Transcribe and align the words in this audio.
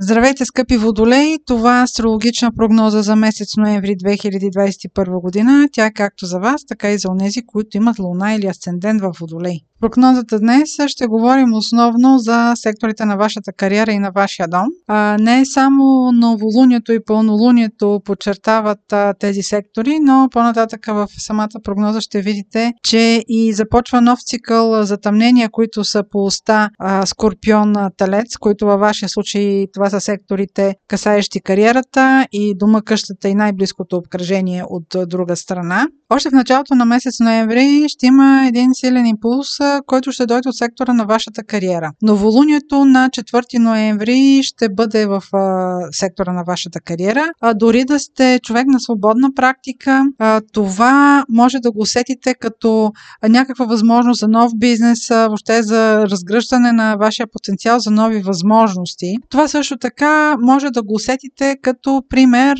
Здравейте, 0.00 0.44
скъпи 0.44 0.76
водолеи! 0.76 1.38
Това 1.46 1.80
е 1.80 1.82
астрологична 1.82 2.52
прогноза 2.56 3.02
за 3.02 3.16
месец 3.16 3.56
ноември 3.56 3.96
2021 3.96 5.20
година. 5.20 5.68
Тя 5.72 5.86
е 5.86 5.92
както 5.92 6.26
за 6.26 6.38
вас, 6.38 6.66
така 6.68 6.90
и 6.90 6.98
за 6.98 7.08
онези, 7.10 7.46
които 7.46 7.76
имат 7.76 7.98
луна 7.98 8.34
или 8.34 8.46
асцендент 8.46 9.00
в 9.00 9.12
водолей. 9.20 9.60
Прогнозата 9.80 10.38
днес 10.38 10.68
ще 10.86 11.06
говорим 11.06 11.54
основно 11.54 12.18
за 12.18 12.52
секторите 12.54 13.04
на 13.04 13.16
вашата 13.16 13.52
кариера 13.52 13.92
и 13.92 13.98
на 13.98 14.10
вашия 14.10 14.48
дом. 14.48 14.66
А, 14.88 15.16
не 15.20 15.44
само 15.46 16.12
новолунието 16.12 16.92
и 16.92 17.04
пълнолунието 17.04 18.00
подчертават 18.04 18.92
а, 18.92 19.14
тези 19.14 19.42
сектори, 19.42 19.98
но 20.00 20.28
по-нататък 20.32 20.86
в 20.86 21.08
самата 21.18 21.48
прогноза 21.64 22.00
ще 22.00 22.20
видите, 22.20 22.72
че 22.82 23.24
и 23.28 23.52
започва 23.52 24.00
нов 24.00 24.18
цикъл 24.22 24.84
затъмнения, 24.84 25.48
които 25.50 25.84
са 25.84 26.02
по 26.10 26.24
уста 26.24 26.70
Скорпион 27.04 27.74
Телец, 27.96 28.36
които 28.36 28.66
във 28.66 28.80
вашия 28.80 29.08
случай 29.08 29.66
това 29.74 29.85
са 29.90 30.00
секторите 30.00 30.74
касаещи 30.88 31.40
кариерата 31.40 32.26
и 32.32 32.54
дома, 32.56 32.82
къщата 32.82 33.28
и 33.28 33.34
най-близкото 33.34 33.96
обкръжение 33.96 34.64
от 34.68 35.08
друга 35.08 35.36
страна. 35.36 35.86
Още 36.10 36.30
в 36.30 36.32
началото 36.32 36.74
на 36.74 36.84
месец 36.84 37.20
ноември 37.20 37.84
ще 37.88 38.06
има 38.06 38.46
един 38.48 38.74
силен 38.74 39.06
импулс, 39.06 39.48
който 39.86 40.12
ще 40.12 40.26
дойде 40.26 40.48
от 40.48 40.56
сектора 40.56 40.92
на 40.92 41.04
вашата 41.04 41.44
кариера. 41.44 41.90
Новолунието 42.02 42.84
на 42.84 43.10
4 43.10 43.58
ноември 43.58 44.40
ще 44.42 44.68
бъде 44.68 45.06
в 45.06 45.22
а, 45.32 45.78
сектора 45.92 46.32
на 46.32 46.44
вашата 46.46 46.80
кариера. 46.80 47.24
А, 47.40 47.54
дори 47.54 47.84
да 47.84 47.98
сте 47.98 48.40
човек 48.42 48.66
на 48.66 48.80
свободна 48.80 49.28
практика, 49.34 50.04
а, 50.18 50.40
това 50.52 51.24
може 51.28 51.58
да 51.58 51.72
го 51.72 51.80
усетите 51.80 52.34
като 52.34 52.92
някаква 53.28 53.64
възможност 53.64 54.20
за 54.20 54.28
нов 54.28 54.52
бизнес, 54.56 55.08
въобще 55.08 55.62
за 55.62 56.06
разгръщане 56.06 56.72
на 56.72 56.96
вашия 56.96 57.26
потенциал 57.32 57.78
за 57.78 57.90
нови 57.90 58.18
възможности. 58.18 59.16
Това 59.30 59.48
също 59.48 59.75
така 59.80 60.36
може 60.40 60.70
да 60.70 60.82
го 60.82 60.94
усетите 60.94 61.56
като 61.62 62.02
пример 62.08 62.56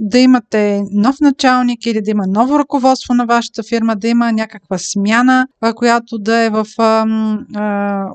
да 0.00 0.18
имате 0.18 0.82
нов 0.92 1.16
началник 1.20 1.86
или 1.86 2.02
да 2.02 2.10
има 2.10 2.24
ново 2.28 2.58
ръководство 2.58 3.14
на 3.14 3.26
вашата 3.26 3.62
фирма, 3.62 3.96
да 3.96 4.08
има 4.08 4.32
някаква 4.32 4.78
смяна, 4.78 5.46
която 5.74 6.18
да 6.18 6.38
е 6.38 6.50
в 6.50 6.66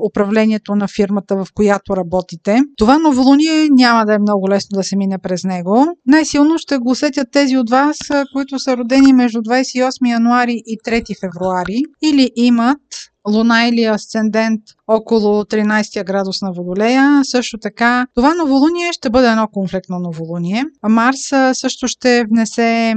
управлението 0.06 0.76
на 0.76 0.88
фирмата, 0.88 1.36
в 1.36 1.48
която 1.54 1.98
работите. 1.98 2.62
Това 2.78 3.00
новолуние 3.00 3.70
няма 3.72 4.06
да 4.06 4.14
е 4.14 4.20
много 4.20 4.50
лесно 4.50 4.76
да 4.76 4.84
се 4.84 4.96
мине 4.96 5.18
през 5.18 5.44
него. 5.44 5.86
Най-силно 6.06 6.58
ще 6.58 6.78
го 6.78 6.92
усетят 6.92 7.28
тези 7.32 7.58
от 7.58 7.70
вас, 7.70 7.98
които 8.34 8.60
са 8.60 8.78
родени 8.78 9.14
между 9.14 9.40
28 9.40 10.12
януари 10.12 10.62
и 10.66 10.78
3 10.88 11.20
февруари 11.20 11.82
или 12.04 12.32
имат 12.36 12.78
луна 13.30 13.68
или 13.68 13.84
асцендент 13.84 14.62
около 14.88 15.44
13 15.44 16.06
градус 16.06 16.42
на 16.42 16.52
Водолея. 16.52 17.22
Също 17.24 17.58
така, 17.58 18.06
това 18.16 18.34
новолуние 18.34 18.94
ще 18.94 19.10
бъде 19.10 19.28
едно 19.28 19.48
конфликтно 19.48 20.00
новолуние. 20.00 20.66
Марс 20.90 21.20
също 21.54 21.88
ще 21.88 22.26
внесе 22.30 22.94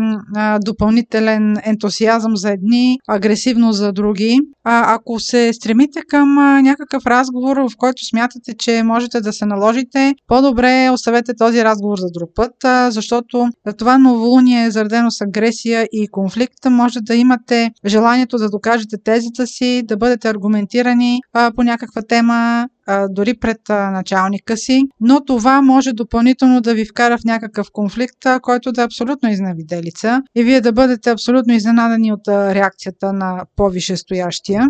допълнителен 0.65 1.57
ентусиазъм 1.65 2.37
за 2.37 2.51
едни, 2.51 2.99
агресивно 3.09 3.73
за 3.73 3.93
други. 3.93 4.39
Ако 4.65 5.21
се 5.21 5.53
стремите 5.53 6.01
към 6.09 6.35
някакъв 6.63 7.07
разговор, 7.07 7.57
в 7.57 7.77
който 7.77 8.05
смятате, 8.05 8.55
че 8.59 8.83
можете 8.83 9.21
да 9.21 9.33
се 9.33 9.47
наложите, 9.47 10.15
по-добре 10.27 10.91
оставете 10.93 11.33
този 11.39 11.65
разговор 11.65 11.99
за 11.99 12.11
друг 12.11 12.31
път, 12.35 12.53
защото 12.93 13.49
това 13.79 13.99
новолуние 13.99 14.65
е 14.65 14.71
заредено 14.71 15.11
с 15.11 15.21
агресия 15.21 15.89
и 15.93 16.09
конфликт. 16.09 16.65
Може 16.71 17.01
да 17.01 17.15
имате 17.15 17.71
желанието 17.87 18.37
да 18.37 18.51
докажете 18.51 18.97
тезата 19.05 19.47
си, 19.47 19.83
да 19.85 19.97
бъдете 19.97 20.16
аргументирани 20.25 21.21
а, 21.33 21.53
по 21.57 21.63
някаква 21.63 22.03
тема, 22.03 22.69
а, 22.87 23.09
дори 23.09 23.35
пред 23.35 23.71
а, 23.71 23.91
началника 23.91 24.57
си, 24.57 24.83
но 25.01 25.25
това 25.25 25.63
може 25.63 25.93
допълнително 25.93 26.61
да 26.61 26.75
ви 26.75 26.85
вкара 26.85 27.19
в 27.19 27.25
някакъв 27.25 27.67
конфликт, 27.73 28.27
а, 28.27 28.41
който 28.41 28.73
да 28.73 28.83
е 28.83 28.85
абсолютно 28.85 29.31
изнавиделица 29.31 30.23
и 30.37 30.43
вие 30.43 30.61
да 30.61 30.73
бъдете 30.73 31.11
абсолютно 31.11 31.55
изненадани 31.55 32.13
от 32.13 32.29
а, 32.29 32.55
реакцията 32.55 33.13
на 33.13 33.45
по-вишестоящия. 33.57 34.69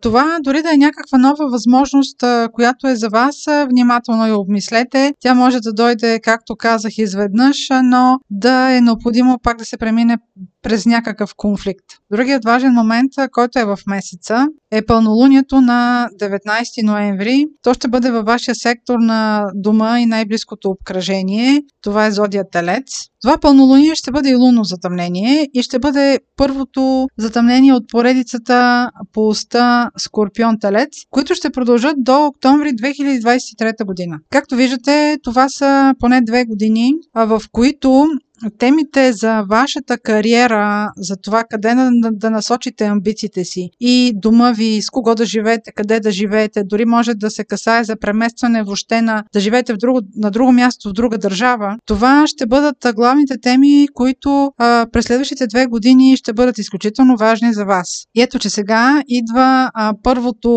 Това 0.00 0.38
дори 0.42 0.62
да 0.62 0.74
е 0.74 0.76
някаква 0.76 1.18
нова 1.18 1.48
възможност, 1.50 2.24
която 2.52 2.88
е 2.88 2.96
за 2.96 3.08
вас, 3.08 3.36
внимателно 3.70 4.26
я 4.26 4.36
обмислете. 4.36 5.12
Тя 5.20 5.34
може 5.34 5.60
да 5.60 5.72
дойде, 5.72 6.20
както 6.22 6.56
казах, 6.56 6.98
изведнъж, 6.98 7.68
но 7.84 8.18
да 8.30 8.76
е 8.76 8.80
необходимо 8.80 9.38
пак 9.42 9.58
да 9.58 9.64
се 9.64 9.76
премине 9.76 10.16
през 10.62 10.86
някакъв 10.86 11.34
конфликт. 11.36 11.84
Другият 12.12 12.44
важен 12.44 12.72
момент, 12.72 13.12
който 13.32 13.58
е 13.58 13.64
в 13.64 13.78
месеца, 13.86 14.46
е 14.70 14.86
пълнолунието 14.86 15.60
на 15.60 16.08
19 16.20 16.82
ноември. 16.82 17.46
То 17.62 17.74
ще 17.74 17.88
бъде 17.88 18.10
във 18.10 18.26
вашия 18.26 18.54
сектор 18.54 18.98
на 18.98 19.46
дома 19.54 20.00
и 20.00 20.06
най-близкото 20.06 20.70
обкръжение. 20.70 21.62
Това 21.82 22.06
е 22.06 22.10
зодия 22.10 22.44
Телец. 22.50 22.84
Това 23.22 23.38
пълнолуние 23.38 23.94
ще 23.94 24.10
бъде 24.10 24.30
и 24.30 24.34
лунно 24.34 24.64
затъмнение 24.64 25.48
и 25.54 25.62
ще 25.62 25.78
бъде 25.78 26.18
първото 26.36 27.06
затъмнение 27.18 27.72
от 27.72 27.84
поредицата 27.88 28.90
по 29.12 29.28
уста 29.28 29.61
Скорпион 29.98 30.58
Телец, 30.60 30.88
които 31.10 31.34
ще 31.34 31.50
продължат 31.50 31.94
до 31.98 32.26
октомври 32.26 32.68
2023 32.68 33.84
година. 33.84 34.18
Както 34.30 34.56
виждате, 34.56 35.18
това 35.22 35.48
са 35.48 35.94
поне 35.98 36.20
две 36.20 36.44
години, 36.44 36.92
в 37.14 37.42
които 37.52 38.06
темите 38.58 39.12
за 39.12 39.42
вашата 39.50 39.98
кариера, 39.98 40.90
за 40.96 41.16
това 41.16 41.44
къде 41.50 41.74
да, 41.74 41.90
да 42.12 42.30
насочите 42.30 42.84
амбициите 42.84 43.44
си 43.44 43.70
и 43.80 44.12
дома 44.14 44.52
ви, 44.52 44.82
с 44.82 44.90
кого 44.90 45.14
да 45.14 45.24
живеете, 45.24 45.72
къде 45.72 46.00
да 46.00 46.10
живеете, 46.10 46.64
дори 46.64 46.84
може 46.84 47.14
да 47.14 47.30
се 47.30 47.44
касае 47.44 47.84
за 47.84 47.96
преместване 47.96 48.62
въобще 48.62 49.02
на 49.02 49.24
да 49.32 49.40
живеете 49.40 49.74
в 49.74 49.76
друго, 49.76 50.00
на 50.16 50.30
друго 50.30 50.52
място, 50.52 50.88
в 50.88 50.92
друга 50.92 51.18
държава. 51.18 51.76
Това 51.86 52.26
ще 52.26 52.46
бъдат 52.46 52.76
главните 52.94 53.34
теми, 53.42 53.88
които 53.94 54.52
а, 54.58 54.86
през 54.92 55.04
следващите 55.04 55.46
две 55.46 55.66
години 55.66 56.16
ще 56.16 56.32
бъдат 56.32 56.58
изключително 56.58 57.16
важни 57.16 57.52
за 57.52 57.64
вас. 57.64 57.88
И 58.14 58.22
ето, 58.22 58.38
че 58.38 58.50
сега 58.50 59.02
идва 59.08 59.70
а, 59.74 59.94
първото 60.02 60.48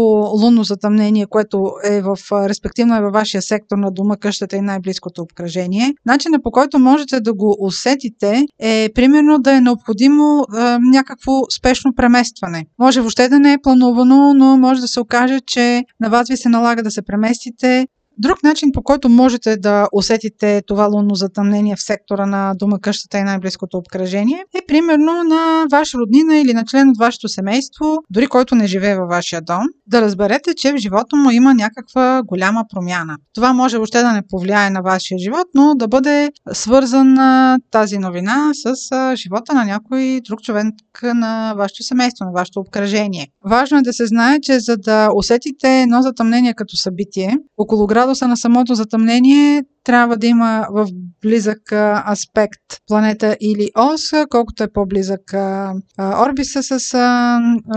лунно 0.41 0.63
затъмнение, 0.63 1.25
което 1.29 1.71
е 1.83 2.01
в, 2.01 2.17
респективно 2.31 2.95
е 2.95 3.01
във 3.01 3.13
вашия 3.13 3.41
сектор 3.41 3.77
на 3.77 3.91
дома, 3.91 4.17
къщата 4.17 4.55
и 4.55 4.61
най-близкото 4.61 5.21
обкръжение. 5.21 5.93
Начинът 6.05 6.43
по 6.43 6.51
който 6.51 6.79
можете 6.79 7.19
да 7.19 7.33
го 7.33 7.57
усетите 7.75 8.45
е 8.59 8.89
примерно 8.95 9.39
да 9.39 9.55
е 9.55 9.61
необходимо 9.61 10.41
е, 10.41 10.77
някакво 10.79 11.31
спешно 11.57 11.95
преместване. 11.95 12.65
Може 12.79 13.01
въобще 13.01 13.29
да 13.29 13.39
не 13.39 13.53
е 13.53 13.61
планувано, 13.63 14.33
но 14.33 14.57
може 14.57 14.81
да 14.81 14.87
се 14.87 14.99
окаже, 14.99 15.39
че 15.47 15.83
на 15.99 16.09
вас 16.09 16.27
ви 16.29 16.37
се 16.37 16.49
налага 16.49 16.83
да 16.83 16.91
се 16.91 17.01
преместите 17.01 17.87
Друг 18.17 18.43
начин, 18.43 18.71
по 18.71 18.83
който 18.83 19.09
можете 19.09 19.57
да 19.57 19.87
усетите 19.93 20.61
това 20.67 20.85
лунно 20.85 21.15
затъмнение 21.15 21.75
в 21.75 21.83
сектора 21.83 22.25
на 22.25 22.53
дома, 22.55 22.77
къщата 22.81 23.17
и 23.17 23.23
най-близкото 23.23 23.77
обкръжение, 23.77 24.43
е 24.55 24.65
примерно 24.67 25.23
на 25.23 25.65
ваш 25.71 25.93
роднина 25.93 26.37
или 26.37 26.53
на 26.53 26.65
член 26.65 26.89
от 26.89 26.97
вашето 26.97 27.27
семейство, 27.27 27.97
дори 28.09 28.27
който 28.27 28.55
не 28.55 28.67
живее 28.67 28.95
във 28.95 29.09
вашия 29.09 29.41
дом, 29.41 29.63
да 29.87 30.01
разберете, 30.01 30.53
че 30.53 30.73
в 30.73 30.77
живота 30.77 31.15
му 31.15 31.31
има 31.31 31.53
някаква 31.53 32.21
голяма 32.25 32.65
промяна. 32.73 33.17
Това 33.33 33.53
може 33.53 33.77
въобще 33.77 34.01
да 34.01 34.11
не 34.11 34.27
повлияе 34.29 34.69
на 34.69 34.81
вашия 34.81 35.17
живот, 35.17 35.47
но 35.55 35.75
да 35.75 35.87
бъде 35.87 36.31
свързана 36.53 37.59
тази 37.71 37.97
новина 37.97 38.51
с 38.53 38.75
живота 39.15 39.53
на 39.53 39.65
някой 39.65 40.21
друг 40.27 40.41
човек 40.41 40.65
на 41.03 41.53
вашето 41.57 41.83
семейство, 41.83 42.25
на 42.25 42.31
вашето 42.31 42.59
обкръжение. 42.59 43.27
Важно 43.45 43.77
е 43.77 43.81
да 43.81 43.93
се 43.93 44.05
знае, 44.05 44.39
че 44.41 44.59
за 44.59 44.77
да 44.77 45.09
усетите 45.15 45.81
едно 45.81 46.01
затъмнение 46.01 46.53
като 46.53 46.77
събитие, 46.77 47.37
около 47.57 47.87
град 47.87 48.04
градуса 48.05 48.27
на 48.27 48.37
самото 48.37 48.75
затъмнение 48.75 49.63
трябва 49.85 50.17
да 50.17 50.27
има 50.27 50.67
в 50.71 50.87
близък 51.21 51.71
аспект 52.11 52.61
планета 52.87 53.37
или 53.41 53.69
ос, 53.77 54.01
колкото 54.29 54.63
е 54.63 54.71
по-близък 54.73 55.21
орбиса 55.99 56.63
с 56.63 56.93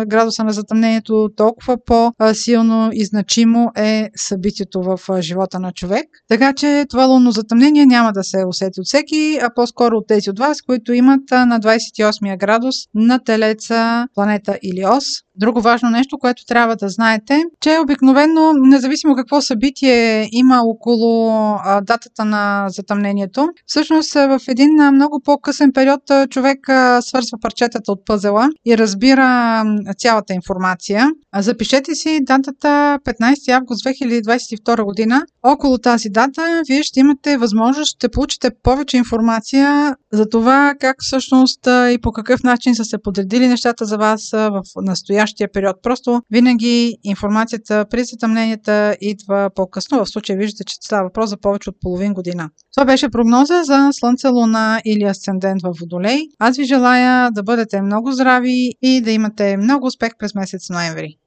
градуса 0.07 0.45
на 0.45 0.53
затъмнението, 0.53 1.29
толкова 1.37 1.77
по-силно 1.87 2.91
и 2.93 3.05
значимо 3.05 3.71
е 3.77 4.09
събитието 4.17 4.83
в 4.83 4.99
живота 5.21 5.61
на 5.61 5.73
човек. 5.73 6.07
Така 6.29 6.53
че 6.53 6.85
това 6.89 7.05
лунно 7.05 7.31
затъмнение 7.31 7.87
няма 7.87 8.13
да 8.13 8.25
се 8.25 8.45
усети 8.49 8.81
от 8.81 8.87
всеки, 8.87 9.39
а 9.43 9.51
по-скоро 9.55 9.97
от 9.97 10.07
тези 10.09 10.31
от 10.31 10.39
вас, 10.39 10.63
които 10.63 10.93
имат 10.93 11.31
на 11.31 11.61
28 11.61 12.39
градус 12.39 12.75
на 12.95 13.19
телеца 13.25 14.07
планета 14.15 14.59
или 14.63 14.85
ос. 14.87 15.05
Друго 15.37 15.61
важно 15.61 15.91
нещо, 15.91 16.19
което 16.19 16.47
трябва 16.47 16.77
да 16.77 16.89
знаете, 16.89 17.43
че 17.61 17.79
обикновено, 17.83 18.53
независимо 18.53 19.15
какво 19.15 19.41
събитие 19.41 20.29
има 20.33 20.61
около 20.65 21.29
датата 21.99 22.25
на 22.25 22.67
затъмнението. 22.69 23.49
Всъщност 23.67 24.15
в 24.15 24.41
един 24.49 24.71
много 24.93 25.21
по-късен 25.25 25.73
период 25.73 26.03
човек 26.31 26.59
свързва 27.01 27.39
парчетата 27.43 27.93
от 27.93 28.07
пъзела 28.07 28.49
и 28.67 28.79
разбира 28.79 29.65
цялата 29.99 30.35
информация. 30.35 31.11
Запишете 31.39 31.95
си 31.95 32.21
датата 32.23 32.99
15 33.05 33.53
август 33.53 33.85
2022 33.85 34.85
година. 34.85 35.23
Около 35.43 35.79
тази 35.79 36.09
дата 36.09 36.63
вие 36.69 36.83
ще 36.83 37.01
имате 37.01 37.39
възможност, 37.39 37.97
ще 37.97 38.09
получите 38.09 38.51
повече 38.63 38.97
информация 38.97 39.97
за 40.13 40.29
това 40.29 40.75
как 40.81 40.97
всъщност 41.01 41.67
и 41.67 41.99
по 42.03 42.13
какъв 42.13 42.43
начин 42.43 42.75
са 42.75 42.85
се 42.85 42.99
подредили 43.03 43.49
нещата 43.49 43.85
за 43.85 43.97
вас 43.97 44.31
в 44.31 44.63
настоящия 44.77 45.53
период. 45.53 45.77
Просто 45.83 46.23
винаги 46.31 46.97
информацията 47.05 47.85
при 47.91 48.05
затъмненията 48.05 48.97
идва 49.01 49.51
по-късно. 49.55 50.05
В 50.05 50.11
случая 50.11 50.39
виждате, 50.39 50.65
че 50.65 50.77
става 50.81 51.03
въпрос 51.03 51.31
за 51.31 51.37
повече 51.37 51.71
от 51.71 51.77
половин 51.89 52.15
година. 52.15 52.51
Това 52.75 52.85
беше 52.85 53.09
прогноза 53.09 53.63
за 53.65 53.89
Слънце, 53.93 54.29
Луна 54.29 54.81
или 54.85 55.05
Асцендент 55.05 55.63
в 55.63 55.73
Водолей. 55.81 56.19
Аз 56.39 56.57
ви 56.57 56.65
желая 56.65 57.31
да 57.31 57.43
бъдете 57.43 57.83
много 57.83 58.13
здрави 58.13 58.73
и 58.83 59.01
да 59.01 59.11
имате 59.11 59.57
много 59.57 59.87
успех 59.87 60.11
през 60.19 60.35
месец 60.35 60.71
ноември. 60.71 61.15